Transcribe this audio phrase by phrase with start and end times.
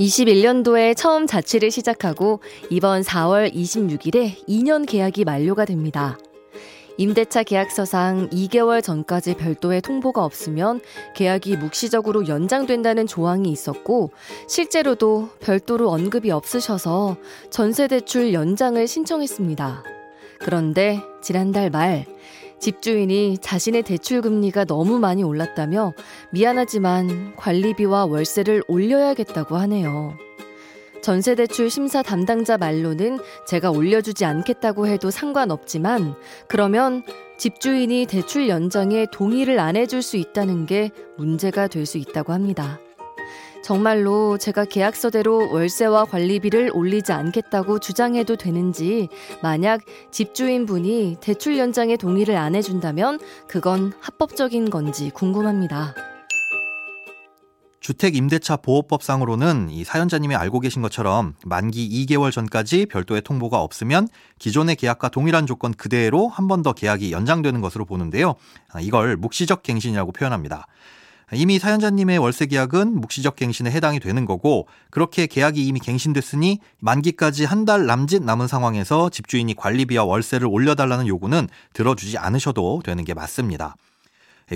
[0.00, 2.40] 21년도에 처음 자취를 시작하고
[2.70, 6.18] 이번 4월 26일에 2년 계약이 만료가 됩니다.
[6.96, 10.80] 임대차 계약서상 2개월 전까지 별도의 통보가 없으면
[11.14, 14.10] 계약이 묵시적으로 연장된다는 조항이 있었고
[14.48, 17.16] 실제로도 별도로 언급이 없으셔서
[17.50, 19.84] 전세대출 연장을 신청했습니다.
[20.40, 22.06] 그런데 지난달 말
[22.60, 25.94] 집주인이 자신의 대출 금리가 너무 많이 올랐다며
[26.30, 30.16] 미안하지만 관리비와 월세를 올려야겠다고 하네요.
[31.02, 36.14] 전세대출 심사 담당자 말로는 제가 올려주지 않겠다고 해도 상관없지만
[36.46, 37.02] 그러면
[37.38, 42.78] 집주인이 대출 연장에 동의를 안 해줄 수 있다는 게 문제가 될 수 있다고 합니다.
[43.62, 49.08] 정말로 제가 계약서대로 월세와 관리비를 올리지 않겠다고 주장해도 되는지
[49.42, 55.94] 만약 집주인분이 대출 연장에 동의를 안 해준다면 그건 합법적인 건지 궁금합니다.
[57.80, 64.06] 주택 임대차 보호법상으로는 이 사연자님이 알고 계신 것처럼 만기 2개월 전까지 별도의 통보가 없으면
[64.38, 68.34] 기존의 계약과 동일한 조건 그대로 한 번 더 계약이 연장되는 것으로 보는데요.
[68.70, 70.66] 아, 이걸 묵시적 갱신이라고 표현합니다.
[71.32, 77.60] 이미 사연자님의 월세 계약은 묵시적 갱신에 해당이 되는 거고 그렇게 계약이 이미 갱신됐으니 만기까지 한
[77.64, 83.76] 달 남짓 남은 상황에서 집주인이 관리비와 월세를 올려달라는 요구는 들어주지 않으셔도 되는 게 맞습니다.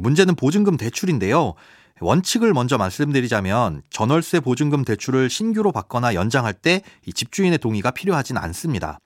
[0.00, 1.54] 문제는 보증금 대출인데요.
[2.00, 6.82] 원칙을 먼저 말씀드리자면 전월세 보증금 대출을 신규로 받거나 연장할 때
[7.12, 8.98] 집주인의 동의가 필요하진 않습니다.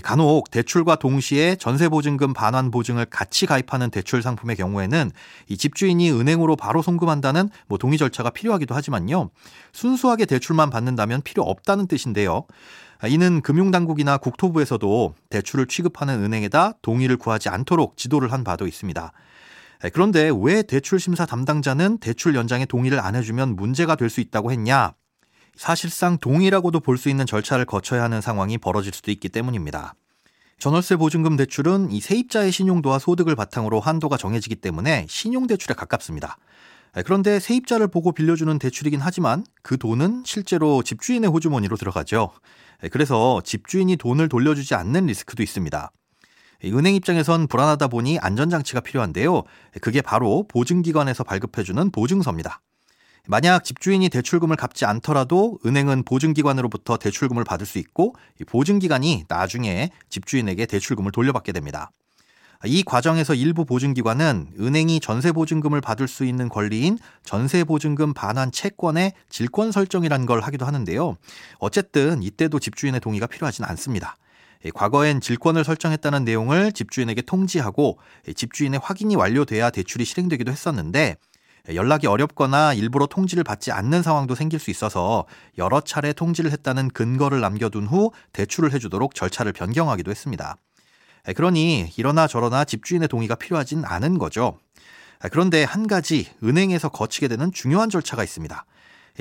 [0.00, 5.10] 간혹 대출과 동시에 전세 보증금 반환 보증을 같이 가입하는 대출 상품의 경우에는
[5.48, 9.30] 이 집주인이 은행으로 바로 송금한다는 뭐 동의 절차가 필요하기도 하지만요.
[9.72, 12.44] 순수하게 대출만 받는다면 필요 없다는 뜻인데요.
[13.08, 19.12] 이는 금융당국이나 국토부에서도 대출을 취급하는 은행에다 동의를 구하지 않도록 지도를 한 바도 있습니다.
[19.82, 24.50] 네, 그런데 왜 대출 심사 담당자는 대출 연장에 동의를 안 해주면 문제가 될 수 있다고
[24.52, 24.94] 했냐?
[25.56, 29.94] 사실상 동의라고도 볼 수 있는 절차를 거쳐야 하는 상황이 벌어질 수도 있기 때문입니다.
[30.58, 36.36] 전월세 보증금 대출은 이 세입자의 신용도와 소득을 바탕으로 한도가 정해지기 때문에 신용대출에 가깝습니다.
[36.94, 42.30] 네, 그런데 세입자를 보고 빌려주는 대출이긴 하지만 그 돈은 실제로 집주인의 호주머니로 들어가죠.
[42.82, 45.90] 네, 그래서 집주인이 돈을 돌려주지 않는 리스크도 있습니다.
[46.66, 49.42] 은행 입장에선 불안하다 보니 안전장치가 필요한데요.
[49.82, 52.60] 그게 바로 보증기관에서 발급해주는 보증서입니다.
[53.26, 58.14] 만약 집주인이 대출금을 갚지 않더라도 은행은 보증기관으로부터 대출금을 받을 수 있고
[58.46, 61.90] 보증기관이 나중에 집주인에게 대출금을 돌려받게 됩니다.
[62.66, 70.26] 이 과정에서 일부 보증기관은 은행이 전세보증금을 받을 수 있는 권리인 전세보증금 반환 채권의 질권 설정이라는
[70.26, 71.16] 걸 하기도 하는데요.
[71.58, 74.16] 어쨌든 이때도 집주인의 동의가 필요하진 않습니다.
[74.74, 77.98] 과거엔 질권을 설정했다는 내용을 집주인에게 통지하고
[78.34, 81.16] 집주인의 확인이 완료돼야 대출이 실행되기도 했었는데
[81.72, 85.24] 연락이 어렵거나 일부러 통지를 받지 않는 상황도 생길 수 있어서
[85.56, 90.56] 여러 차례 통지를 했다는 근거를 남겨둔 후 대출을 해주도록 절차를 변경하기도 했습니다.
[91.34, 94.58] 그러니 이러나 저러나 집주인의 동의가 필요하진 않은 거죠.
[95.32, 98.66] 그런데 한 가지 은행에서 거치게 되는 중요한 절차가 있습니다.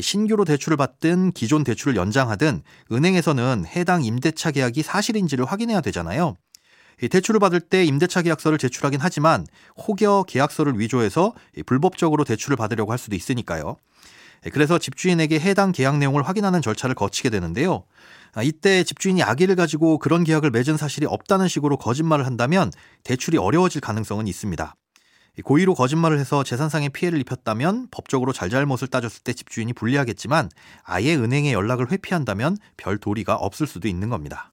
[0.00, 6.36] 신규로 대출을 받든 기존 대출을 연장하든 은행에서는 해당 임대차 계약이 사실인지를 확인해야 되잖아요.
[7.08, 9.46] 대출을 받을 때 임대차 계약서를 제출하긴 하지만
[9.76, 11.34] 혹여 계약서를 위조해서
[11.66, 13.76] 불법적으로 대출을 받으려고 할 수도 있으니까요.
[14.52, 17.84] 그래서 집주인에게 해당 계약 내용을 확인하는 절차를 거치게 되는데요.
[18.32, 22.70] 아, 이때 집주인이 악의를 가지고 그런 계약을 맺은 사실이 없다는 식으로 거짓말을 한다면
[23.04, 24.76] 대출이 어려워질 가능성은 있습니다.
[25.44, 30.50] 고의로 거짓말을 해서 재산상의 피해를 입혔다면 법적으로 잘잘못을 따졌을 때 집주인이 불리하겠지만
[30.82, 34.52] 아예 은행에 연락을 회피한다면 별 도리가 없을 수도 있는 겁니다.